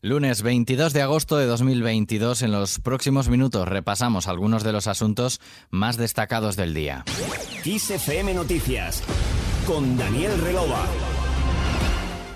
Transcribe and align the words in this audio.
Lunes 0.00 0.42
22 0.42 0.92
de 0.92 1.02
agosto 1.02 1.38
de 1.38 1.46
2022, 1.46 2.42
en 2.42 2.52
los 2.52 2.78
próximos 2.78 3.28
minutos 3.28 3.66
repasamos 3.66 4.28
algunos 4.28 4.62
de 4.62 4.72
los 4.72 4.86
asuntos 4.86 5.40
más 5.70 5.96
destacados 5.96 6.54
del 6.54 6.72
día. 6.72 7.04
XFM 7.64 8.32
Noticias 8.32 9.02
con 9.66 9.98
Daniel 9.98 10.40
Relova. 10.40 10.86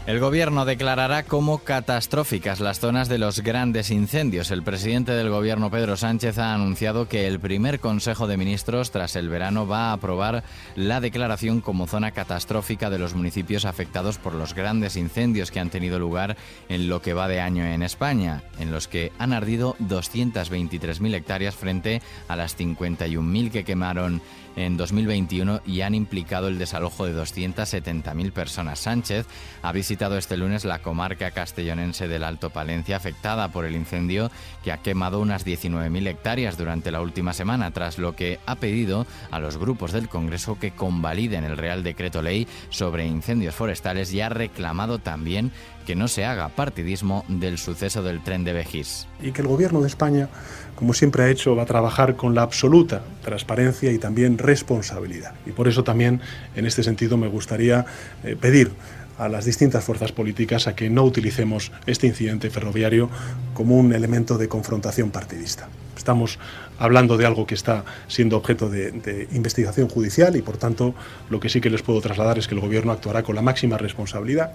El 0.04 0.18
gobierno 0.18 0.64
declarará 0.64 1.22
como 1.22 1.58
catastróficas 1.58 2.58
las 2.58 2.80
zonas 2.80 3.08
de 3.08 3.18
los 3.18 3.38
grandes 3.38 3.92
incendios. 3.92 4.50
El 4.50 4.64
presidente 4.64 5.12
del 5.12 5.30
gobierno, 5.30 5.70
Pedro 5.70 5.96
Sánchez, 5.96 6.38
ha 6.38 6.54
anunciado 6.54 7.06
que 7.06 7.28
el 7.28 7.38
primer 7.38 7.78
Consejo 7.78 8.26
de 8.26 8.36
Ministros 8.36 8.90
tras 8.90 9.14
el 9.14 9.28
verano 9.28 9.64
va 9.64 9.90
a 9.90 9.92
aprobar 9.92 10.42
la 10.74 11.00
declaración 11.00 11.60
como 11.60 11.86
zona 11.86 12.10
catastrófica 12.10 12.90
de 12.90 12.98
los 12.98 13.14
municipios 13.14 13.64
afectados 13.64 14.18
por 14.18 14.34
los 14.34 14.54
grandes 14.54 14.96
incendios 14.96 15.52
que 15.52 15.60
han 15.60 15.70
tenido 15.70 16.00
lugar 16.00 16.36
en 16.68 16.88
lo 16.88 17.00
que 17.00 17.14
va 17.14 17.28
de 17.28 17.40
año 17.40 17.64
en 17.64 17.84
España, 17.84 18.42
en 18.58 18.72
los 18.72 18.88
que 18.88 19.12
han 19.20 19.32
ardido 19.32 19.76
223.000 19.78 21.14
hectáreas 21.14 21.54
frente 21.54 22.02
a 22.26 22.34
las 22.34 22.58
51.000 22.58 23.52
que 23.52 23.62
quemaron 23.62 24.20
en 24.56 24.76
2021 24.76 25.62
y 25.66 25.80
han 25.80 25.94
implicado 25.94 26.48
el 26.48 26.58
desalojo 26.58 27.06
de 27.06 27.14
270.000 27.14 28.32
personas. 28.32 28.80
Sánchez 28.80 29.26
ha 29.62 29.72
visitado 29.72 30.18
este 30.18 30.36
lunes 30.36 30.64
la 30.64 30.80
comarca 30.80 31.30
castellonense 31.30 32.08
del 32.08 32.24
Alto 32.24 32.50
Palencia 32.50 32.96
afectada 32.96 33.48
por 33.48 33.64
el 33.64 33.76
incendio 33.76 34.30
que 34.62 34.72
ha 34.72 34.78
quemado 34.78 35.20
unas 35.20 35.46
19.000 35.46 36.06
hectáreas 36.08 36.58
durante 36.58 36.90
la 36.90 37.00
última 37.00 37.32
semana, 37.32 37.70
tras 37.70 37.98
lo 37.98 38.14
que 38.14 38.40
ha 38.46 38.56
pedido 38.56 39.06
a 39.30 39.40
los 39.40 39.56
grupos 39.56 39.92
del 39.92 40.08
Congreso 40.08 40.58
que 40.58 40.72
convaliden 40.72 41.44
el 41.44 41.56
Real 41.56 41.82
Decreto 41.82 42.22
Ley 42.22 42.46
sobre 42.70 43.06
incendios 43.06 43.54
forestales 43.54 44.12
y 44.12 44.20
ha 44.20 44.28
reclamado 44.28 44.98
también 44.98 45.52
que 45.82 45.94
no 45.94 46.08
se 46.08 46.24
haga 46.24 46.48
partidismo 46.48 47.24
del 47.28 47.58
suceso 47.58 48.02
del 48.02 48.22
tren 48.22 48.44
de 48.44 48.52
Bejís. 48.52 49.06
Y 49.20 49.32
que 49.32 49.42
el 49.42 49.48
Gobierno 49.48 49.80
de 49.80 49.88
España, 49.88 50.28
como 50.74 50.94
siempre 50.94 51.24
ha 51.24 51.28
hecho, 51.28 51.54
va 51.56 51.64
a 51.64 51.66
trabajar 51.66 52.16
con 52.16 52.34
la 52.34 52.42
absoluta 52.42 53.02
transparencia 53.22 53.92
y 53.92 53.98
también 53.98 54.38
responsabilidad. 54.38 55.34
Y 55.46 55.50
por 55.50 55.68
eso 55.68 55.84
también, 55.84 56.20
en 56.56 56.66
este 56.66 56.82
sentido, 56.82 57.16
me 57.16 57.28
gustaría 57.28 57.84
eh, 58.24 58.36
pedir 58.40 58.72
a 59.18 59.28
las 59.28 59.44
distintas 59.44 59.84
fuerzas 59.84 60.10
políticas 60.10 60.66
a 60.66 60.74
que 60.74 60.90
no 60.90 61.04
utilicemos 61.04 61.70
este 61.86 62.06
incidente 62.06 62.50
ferroviario 62.50 63.10
como 63.54 63.76
un 63.76 63.92
elemento 63.92 64.38
de 64.38 64.48
confrontación 64.48 65.10
partidista. 65.10 65.68
Estamos 65.96 66.38
hablando 66.78 67.16
de 67.16 67.26
algo 67.26 67.46
que 67.46 67.54
está 67.54 67.84
siendo 68.08 68.36
objeto 68.36 68.68
de, 68.68 68.90
de, 68.90 69.28
investigación 69.32 69.88
judicial 69.88 70.34
y, 70.34 70.42
por 70.42 70.56
tanto, 70.56 70.94
lo 71.30 71.38
que 71.38 71.48
sí 71.48 71.60
que 71.60 71.70
les 71.70 71.82
puedo 71.82 72.00
trasladar 72.00 72.38
es 72.38 72.48
que 72.48 72.54
el 72.54 72.60
Gobierno 72.60 72.90
actuará 72.90 73.22
con 73.22 73.36
la 73.36 73.42
máxima 73.42 73.78
responsabilidad 73.78 74.52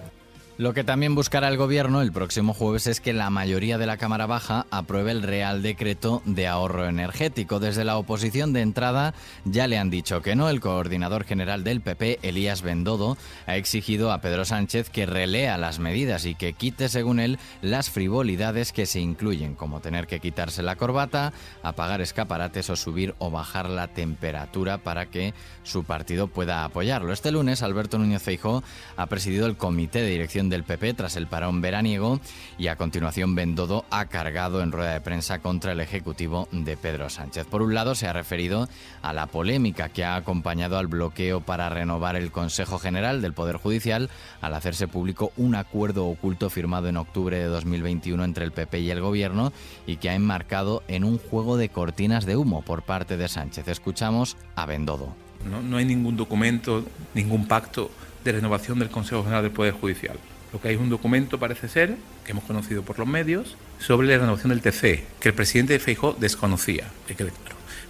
lo 0.57 0.73
que 0.73 0.83
también 0.83 1.13
buscará 1.13 1.49
el 1.49 1.57
Gobierno 1.57 2.01
el 2.01 2.11
próximo 2.11 2.53
jueves 2.53 2.87
es 2.87 2.99
que 2.99 3.13
la 3.13 3.29
mayoría 3.29 3.77
de 3.77 3.85
la 3.85 3.97
Cámara 3.97 4.25
Baja 4.25 4.65
apruebe 4.71 5.11
el 5.11 5.21
Real 5.21 5.61
Decreto 5.61 6.23
de 6.25 6.47
Ahorro 6.47 6.87
Energético. 6.87 7.59
Desde 7.59 7.83
la 7.83 7.97
oposición 7.97 8.53
de 8.53 8.61
entrada 8.61 9.13
ya 9.45 9.67
le 9.67 9.77
han 9.77 9.91
dicho 9.91 10.23
que 10.23 10.35
no. 10.35 10.49
El 10.49 10.59
coordinador 10.59 11.25
general 11.25 11.63
del 11.63 11.81
PP, 11.81 12.19
Elías 12.23 12.63
Bendodo, 12.63 13.17
ha 13.45 13.55
exigido 13.55 14.11
a 14.11 14.19
Pedro 14.19 14.45
Sánchez 14.45 14.89
que 14.89 15.05
relea 15.05 15.59
las 15.59 15.77
medidas 15.77 16.25
y 16.25 16.33
que 16.33 16.53
quite, 16.53 16.89
según 16.89 17.19
él, 17.19 17.37
las 17.61 17.91
frivolidades 17.91 18.73
que 18.73 18.87
se 18.87 18.99
incluyen, 18.99 19.53
como 19.53 19.79
tener 19.79 20.07
que 20.07 20.19
quitarse 20.19 20.63
la 20.63 20.75
corbata, 20.75 21.33
apagar 21.61 22.01
escaparates 22.01 22.71
o 22.71 22.75
subir 22.75 23.13
o 23.19 23.29
bajar 23.29 23.69
la 23.69 23.89
temperatura 23.89 24.79
para 24.79 25.05
que 25.05 25.35
su 25.61 25.83
partido 25.83 26.27
pueda 26.27 26.65
apoyarlo. 26.65 27.13
Este 27.13 27.31
lunes, 27.31 27.61
Alberto 27.61 27.99
Núñez 27.99 28.23
Feijó 28.23 28.63
ha 28.95 29.05
presidido 29.05 29.45
el 29.45 29.55
Comité 29.55 30.01
de 30.01 30.09
Dirección 30.09 30.46
del 30.49 30.63
PP 30.63 30.93
tras 30.93 31.15
el 31.15 31.27
parón 31.27 31.61
veraniego 31.61 32.19
y 32.57 32.67
a 32.67 32.75
continuación 32.75 33.35
Bendodo 33.35 33.85
ha 33.89 34.05
cargado 34.05 34.61
en 34.61 34.71
rueda 34.71 34.93
de 34.93 35.01
prensa 35.01 35.39
contra 35.39 35.71
el 35.71 35.79
Ejecutivo 35.79 36.47
de 36.51 36.77
Pedro 36.77 37.09
Sánchez. 37.09 37.45
Por 37.47 37.61
un 37.61 37.73
lado 37.73 37.95
se 37.95 38.07
ha 38.07 38.13
referido 38.13 38.67
a 39.01 39.13
la 39.13 39.27
polémica 39.27 39.89
que 39.89 40.03
ha 40.03 40.15
acompañado 40.15 40.77
al 40.77 40.87
bloqueo 40.87 41.41
para 41.41 41.69
renovar 41.69 42.15
el 42.15 42.31
Consejo 42.31 42.79
General 42.79 43.21
del 43.21 43.33
Poder 43.33 43.57
Judicial 43.57 44.09
al 44.41 44.53
hacerse 44.53 44.87
público 44.87 45.31
un 45.37 45.55
acuerdo 45.55 46.07
oculto 46.07 46.49
firmado 46.49 46.87
en 46.87 46.97
octubre 46.97 47.37
de 47.37 47.45
2021 47.45 48.23
entre 48.23 48.45
el 48.45 48.51
PP 48.51 48.79
y 48.79 48.91
el 48.91 49.01
Gobierno 49.01 49.51
y 49.85 49.97
que 49.97 50.09
ha 50.09 50.15
enmarcado 50.15 50.83
en 50.87 51.03
un 51.03 51.17
juego 51.17 51.57
de 51.57 51.69
cortinas 51.69 52.25
de 52.25 52.35
humo 52.35 52.61
por 52.61 52.83
parte 52.83 53.17
de 53.17 53.27
Sánchez. 53.27 53.67
Escuchamos 53.67 54.37
a 54.55 54.65
Bendodo. 54.65 55.15
No, 55.49 55.61
no 55.61 55.77
hay 55.77 55.85
ningún 55.85 56.17
documento, 56.17 56.83
ningún 57.13 57.47
pacto 57.47 57.91
de 58.23 58.31
renovación 58.33 58.79
del 58.79 58.89
Consejo 58.89 59.23
General 59.23 59.43
del 59.43 59.51
Poder 59.51 59.73
Judicial. 59.73 60.17
Lo 60.57 60.61
que 60.61 60.69
hay 60.69 60.75
un 60.75 60.89
documento, 60.89 61.37
parece 61.37 61.69
ser, 61.69 61.97
que 62.25 62.31
hemos 62.31 62.43
conocido 62.43 62.81
por 62.81 62.97
los 62.97 63.07
medios, 63.07 63.55
sobre 63.77 64.07
la 64.07 64.17
renovación 64.17 64.49
del 64.49 64.61
TC, 64.63 65.05
que 65.19 65.29
el 65.29 65.35
presidente 65.35 65.73
de 65.73 65.79
Feijó 65.79 66.17
desconocía. 66.19 66.85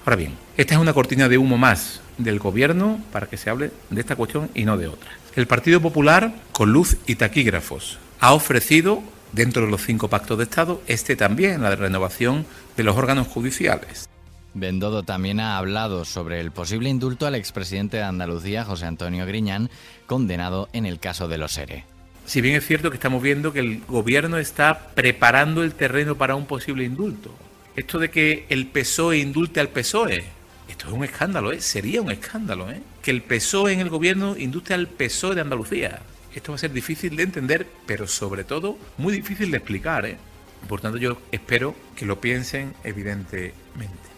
Ahora 0.04 0.18
bien, 0.18 0.34
esta 0.58 0.76
es 0.76 0.82
una 0.82 0.92
cortina 0.92 1.30
de 1.30 1.38
humo 1.38 1.58
más 1.58 2.02
del 2.18 2.40
gobierno 2.40 3.00
para 3.14 3.28
que 3.28 3.38
se 3.38 3.50
hable 3.50 3.72
de 3.90 4.02
esta 4.02 4.18
cuestión 4.18 4.50
y 4.54 4.66
no 4.66 4.78
de 4.78 4.90
otra. 4.90 5.10
El 5.38 5.48
Partido 5.48 5.80
Popular, 5.80 6.36
con 6.52 6.74
luz 6.74 6.98
y 7.08 7.16
taquígrafos, 7.16 8.00
ha 8.20 8.34
ofrecido, 8.34 9.02
dentro 9.32 9.64
de 9.64 9.72
los 9.72 9.86
cinco 9.86 10.10
pactos 10.10 10.38
de 10.38 10.44
Estado, 10.44 10.82
este 10.88 11.16
también, 11.16 11.62
la 11.62 11.74
renovación 11.74 12.46
de 12.76 12.84
los 12.84 12.98
órganos 12.98 13.28
judiciales. 13.28 14.10
Bendodo 14.54 15.04
también 15.04 15.40
ha 15.40 15.58
hablado 15.58 16.04
sobre 16.04 16.42
el 16.42 16.52
posible 16.52 16.90
indulto 16.90 17.28
al 17.28 17.36
expresidente 17.36 17.96
de 17.96 18.04
Andalucía, 18.04 18.66
José 18.66 18.88
Antonio 18.88 19.26
Griñán, 19.26 19.70
condenado 20.06 20.68
en 20.74 20.86
el 20.86 21.00
caso 21.00 21.30
de 21.30 21.38
los 21.38 21.58
ERE 21.58 21.86
si 22.28 22.42
bien 22.42 22.56
es 22.56 22.68
cierto 22.68 22.92
que 22.92 22.98
estamos 22.98 23.24
viendo 23.24 23.54
que 23.54 23.62
el 23.62 23.82
gobierno 23.88 24.38
está 24.38 24.90
preparando 24.94 25.64
el 25.64 25.74
terreno 25.74 26.18
para 26.18 26.36
un 26.36 26.46
posible 26.46 26.84
indulto. 26.84 27.34
Esto 27.78 28.00
de 28.00 28.12
que 28.12 28.46
el 28.50 28.68
PSOE 28.68 29.20
indulte 29.20 29.62
al 29.62 29.70
PSOE, 29.70 30.26
esto 30.68 30.88
es 30.88 30.94
un 30.94 31.06
escándalo, 31.06 31.54
¿eh? 31.54 31.62
sería 31.62 32.02
un 32.02 32.12
escándalo, 32.12 32.70
¿eh? 32.70 32.82
que 33.02 33.12
el 33.12 33.22
PSOE 33.22 33.72
en 33.72 33.80
el 33.80 33.90
gobierno 33.90 34.36
indulte 34.38 34.74
al 34.74 34.88
PSOE 34.88 35.36
de 35.36 35.42
Andalucía. 35.42 36.02
Esto 36.36 36.52
va 36.52 36.58
a 36.58 36.60
ser 36.60 36.74
difícil 36.74 37.16
de 37.16 37.24
entender, 37.24 37.66
pero 37.86 38.08
sobre 38.08 38.44
todo 38.44 38.78
muy 38.98 39.14
difícil 39.14 39.50
de 39.50 39.58
explicar. 39.58 40.06
¿eh? 40.06 40.18
Por 40.68 40.82
tanto, 40.82 40.98
yo 40.98 41.22
espero 41.32 41.76
que 41.96 42.06
lo 42.06 42.20
piensen 42.20 42.74
evidentemente. 42.84 44.17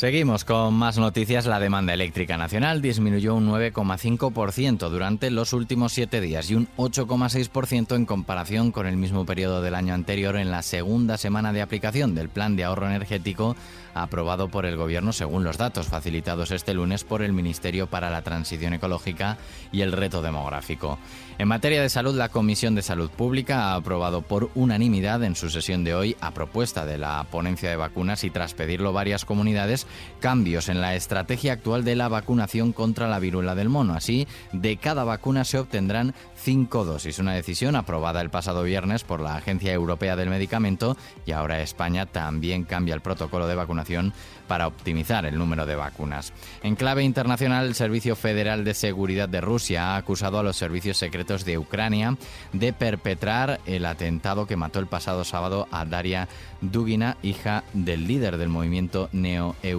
Seguimos 0.00 0.46
con 0.46 0.72
más 0.72 0.96
noticias. 0.96 1.44
La 1.44 1.60
demanda 1.60 1.92
eléctrica 1.92 2.38
nacional 2.38 2.80
disminuyó 2.80 3.34
un 3.34 3.50
9,5% 3.50 4.88
durante 4.88 5.30
los 5.30 5.52
últimos 5.52 5.92
siete 5.92 6.22
días 6.22 6.50
y 6.50 6.54
un 6.54 6.68
8,6% 6.78 7.96
en 7.96 8.06
comparación 8.06 8.72
con 8.72 8.86
el 8.86 8.96
mismo 8.96 9.26
periodo 9.26 9.60
del 9.60 9.74
año 9.74 9.92
anterior 9.92 10.36
en 10.36 10.50
la 10.50 10.62
segunda 10.62 11.18
semana 11.18 11.52
de 11.52 11.60
aplicación 11.60 12.14
del 12.14 12.30
Plan 12.30 12.56
de 12.56 12.64
Ahorro 12.64 12.86
Energético 12.86 13.56
aprobado 13.94 14.48
por 14.48 14.66
el 14.66 14.76
Gobierno 14.76 15.12
según 15.12 15.44
los 15.44 15.58
datos 15.58 15.86
facilitados 15.86 16.50
este 16.50 16.74
lunes 16.74 17.04
por 17.04 17.22
el 17.22 17.32
Ministerio 17.32 17.86
para 17.86 18.10
la 18.10 18.22
Transición 18.22 18.74
Ecológica 18.74 19.38
y 19.72 19.82
el 19.82 19.92
Reto 19.92 20.22
Demográfico. 20.22 20.98
En 21.38 21.48
materia 21.48 21.82
de 21.82 21.88
salud, 21.88 22.14
la 22.14 22.28
Comisión 22.28 22.74
de 22.74 22.82
Salud 22.82 23.10
Pública 23.10 23.64
ha 23.64 23.74
aprobado 23.74 24.22
por 24.22 24.50
unanimidad 24.54 25.22
en 25.24 25.36
su 25.36 25.48
sesión 25.50 25.84
de 25.84 25.94
hoy, 25.94 26.16
a 26.20 26.32
propuesta 26.32 26.84
de 26.84 26.98
la 26.98 27.24
ponencia 27.30 27.70
de 27.70 27.76
vacunas 27.76 28.24
y 28.24 28.30
tras 28.30 28.54
pedirlo 28.54 28.92
varias 28.92 29.24
comunidades, 29.24 29.86
cambios 30.20 30.68
en 30.68 30.80
la 30.80 30.94
estrategia 30.94 31.54
actual 31.54 31.84
de 31.84 31.96
la 31.96 32.08
vacunación 32.08 32.72
contra 32.72 33.08
la 33.08 33.18
viruela 33.18 33.54
del 33.54 33.68
mono. 33.68 33.94
Así, 33.94 34.26
de 34.52 34.76
cada 34.76 35.04
vacuna 35.04 35.44
se 35.44 35.58
obtendrán 35.58 36.14
cinco 36.36 36.84
dosis, 36.84 37.18
una 37.18 37.34
decisión 37.34 37.76
aprobada 37.76 38.20
el 38.20 38.30
pasado 38.30 38.62
viernes 38.62 39.04
por 39.04 39.20
la 39.20 39.36
Agencia 39.36 39.72
Europea 39.72 40.16
del 40.16 40.30
Medicamento 40.30 40.96
y 41.26 41.32
ahora 41.32 41.60
España 41.60 42.06
también 42.06 42.64
cambia 42.64 42.94
el 42.94 43.00
protocolo 43.00 43.46
de 43.46 43.54
vacunación 43.54 44.12
para 44.48 44.66
optimizar 44.66 45.26
el 45.26 45.38
número 45.38 45.64
de 45.64 45.76
vacunas. 45.76 46.32
En 46.62 46.74
clave 46.74 47.04
internacional, 47.04 47.66
el 47.66 47.74
Servicio 47.74 48.16
Federal 48.16 48.64
de 48.64 48.74
Seguridad 48.74 49.28
de 49.28 49.40
Rusia 49.40 49.94
ha 49.94 49.96
acusado 49.96 50.38
a 50.38 50.42
los 50.42 50.56
servicios 50.56 50.96
secretos 50.96 51.44
de 51.44 51.58
Ucrania 51.58 52.16
de 52.52 52.72
perpetrar 52.72 53.60
el 53.66 53.86
atentado 53.86 54.46
que 54.46 54.56
mató 54.56 54.80
el 54.80 54.86
pasado 54.86 55.24
sábado 55.24 55.68
a 55.70 55.84
Daria 55.84 56.28
Dugina, 56.60 57.16
hija 57.22 57.64
del 57.72 58.06
líder 58.06 58.38
del 58.38 58.48
movimiento 58.48 59.08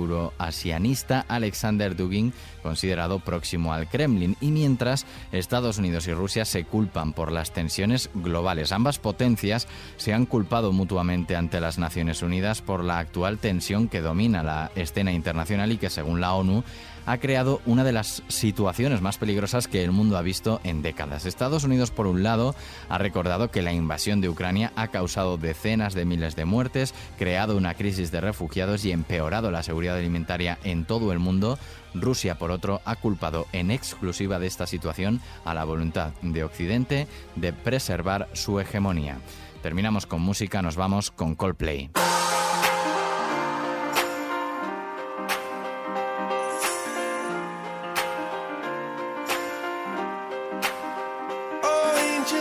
neo-euroasianista 0.08 1.26
Alexander 1.28 1.96
Dugin, 1.96 2.34
considerado 2.62 3.20
próximo 3.20 3.74
al 3.74 3.88
Kremlin. 3.88 4.36
Y 4.42 4.52
mientras 4.52 5.06
Estados 5.32 5.78
Unidos 5.78 6.08
y 6.08 6.14
Rusia 6.14 6.46
se 6.46 6.64
culpan 6.66 7.14
por 7.14 7.32
las 7.32 7.52
tensiones 7.52 8.10
globales. 8.14 8.72
Ambas 8.72 9.00
potencias 9.00 9.68
se 9.98 10.14
han 10.14 10.26
culpado 10.26 10.72
mutuamente 10.72 11.36
ante 11.36 11.62
las 11.62 11.78
Naciones 11.78 12.22
Unidas 12.22 12.62
por 12.62 12.84
la 12.84 13.00
actual 13.00 13.38
tensión 13.38 13.88
que 13.88 14.02
domina 14.02 14.44
la 14.44 14.72
escena 14.76 15.12
internacional 15.12 15.72
y 15.72 15.78
que, 15.78 15.90
según 15.90 16.22
la 16.22 16.34
ONU, 16.34 16.64
ha 17.06 17.18
creado 17.18 17.62
una 17.66 17.84
de 17.84 17.92
las 17.92 18.24
situaciones 18.28 19.02
más 19.02 19.18
peligrosas 19.18 19.68
que 19.68 19.84
el 19.84 19.92
mundo 19.92 20.18
ha 20.18 20.22
visto 20.22 20.62
en 20.64 20.82
décadas. 20.82 21.26
Estados 21.26 21.64
Unidos, 21.64 21.92
por 21.92 22.08
un 22.08 22.24
lado, 22.24 22.56
ha 22.90 22.98
recordado 22.98 23.52
que 23.52 23.62
la 23.62 23.74
invasión 23.74 24.22
de 24.22 24.30
Ucrania 24.30 24.72
ha 24.76 24.90
causado 24.90 25.38
decenas 25.38 25.94
de 25.94 26.06
miles 26.06 26.36
de 26.36 26.46
muertes, 26.46 26.94
creado 27.18 27.58
una 27.58 27.74
crisis 27.74 28.12
de 28.12 28.22
refugiados 28.22 28.86
y 28.86 28.92
empeorado 28.92 29.52
la 29.52 29.64
seguridad 29.64 29.98
alimentaria 29.98 30.58
en 30.64 30.86
todo 30.86 31.12
el 31.12 31.20
mundo. 31.20 31.58
Rusia, 31.94 32.38
por 32.38 32.52
otro, 32.52 32.82
ha 32.86 32.96
culpado 32.96 33.48
en 33.52 33.72
exclusiva 33.72 34.40
de 34.40 34.48
esta 34.48 34.68
situación 34.68 35.22
a 35.44 35.54
la 35.54 35.66
voluntad 35.66 36.12
de 36.22 36.44
Occidente 36.44 37.08
de 37.36 37.54
preservar 37.54 38.30
su 38.34 38.60
hegemonía. 38.60 39.18
Terminamos 39.62 40.06
con 40.06 40.22
música, 40.22 40.62
nos 40.62 40.76
vamos 40.76 41.12
con 41.12 41.36
Coldplay. 41.36 41.92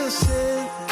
innocent 0.00 0.89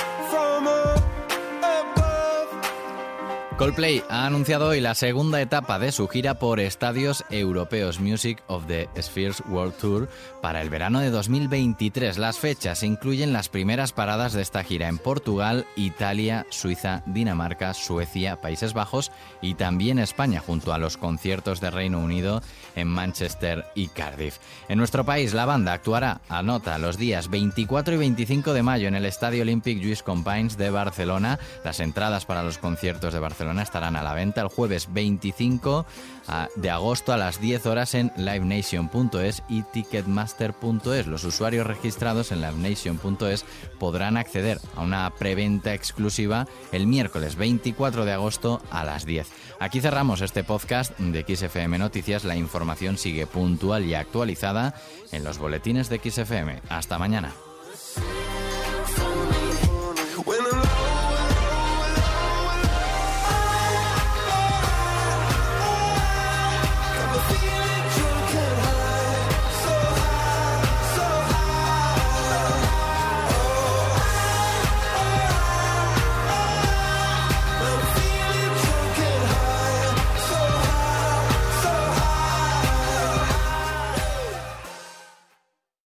Coldplay 3.59 4.05
ha 4.09 4.25
anunciado 4.25 4.69
hoy 4.69 4.81
la 4.81 4.95
segunda 4.95 5.41
etapa 5.41 5.81
de 5.81 5.91
su 5.91 6.07
gira 6.07 6.35
por 6.35 6.61
estadios 6.61 7.25
europeos 7.29 7.99
Music 7.99 8.41
of 8.47 8.69
the 8.69 8.89
Spheres 9.03 9.43
World 9.49 9.75
Tour 9.79 10.09
para 10.41 10.63
el 10.63 10.71
verano 10.71 11.01
de 11.01 11.11
2023. 11.11 12.19
Las 12.19 12.39
fechas 12.39 12.85
incluyen 12.85 13.33
las 13.33 13.49
primeras 13.49 13.93
paradas 13.93 14.33
de 14.33 14.43
esta 14.43 14.63
gira 14.63 14.87
en 14.87 14.99
Portugal, 14.99 15.67
Italia, 15.75 16.47
Suiza, 16.51 17.03
Dinamarca, 17.07 17.75
Suecia, 17.75 18.41
Países 18.41 18.75
Bajos 18.75 19.11
y 19.43 19.55
también 19.55 19.99
España, 19.99 20.39
junto 20.39 20.73
a 20.73 20.79
los 20.79 20.97
conciertos 20.97 21.61
de 21.61 21.73
Reino 21.73 21.99
Unido 21.99 22.43
en 22.77 22.87
Manchester 22.87 23.65
y 23.75 23.89
Cardiff. 23.89 24.39
En 24.69 24.79
nuestro 24.79 25.05
país, 25.05 25.35
la 25.35 25.47
banda 25.47 25.73
actuará, 25.73 26.21
anota, 26.29 26.79
los 26.79 26.97
días 26.97 27.29
24 27.29 27.95
y 27.95 27.99
25 27.99 28.53
de 28.53 28.63
mayo 28.63 28.87
en 28.87 28.95
el 28.95 29.05
Estadio 29.05 29.43
Olympic 29.43 29.81
Lluís 29.81 30.05
Companys 30.05 30.57
de 30.57 30.71
Barcelona. 30.71 31.41
Las 31.65 31.81
entradas 31.81 32.25
para 32.25 32.45
los 32.45 32.59
conciertos 32.59 33.13
de 33.13 33.19
Barcelona 33.19 33.48
estarán 33.59 33.97
a 33.97 34.03
la 34.03 34.15
venta 34.15 34.43
el 34.43 34.49
jueves 34.49 34.93
25 34.93 35.87
ah, 36.29 36.49
de 36.57 36.71
agosto 36.71 37.13
a 37.13 37.17
las 37.17 37.41
10 37.41 37.67
horas 37.67 37.95
en 37.95 38.13
livenation.es 38.17 39.43
y 39.49 39.63
ticketmaster.es. 39.63 41.07
Los 41.07 41.25
usuarios 41.25 41.67
registrados 41.67 42.33
en 42.33 42.41
livenation.es 42.41 43.45
podrán 43.79 44.17
acceder 44.17 44.61
a 44.77 44.83
una 44.83 45.11
preventa 45.11 45.75
exclusiva 45.75 46.47
el 46.73 46.87
miércoles 46.87 47.37
24 47.37 48.05
de 48.05 48.13
agosto 48.13 48.61
a 48.71 48.85
las 48.85 49.07
10. 49.07 49.29
Aquí 49.61 49.81
cerramos 49.81 50.21
este 50.21 50.45
podcast 50.45 50.99
de 50.99 51.25
XFM 51.37 51.79
Noticias. 51.79 52.25
La 52.25 52.37
información 52.37 52.99
sigue 52.99 53.27
puntual 53.27 53.85
y 53.85 53.95
actualizada 53.95 54.75
en 55.13 55.25
los 55.25 55.39
boletines 55.39 55.89
de 55.89 55.99
XFM. 55.99 56.61
Hasta 56.69 56.99
mañana. 56.99 57.33